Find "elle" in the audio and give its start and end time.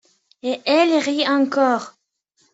0.65-0.95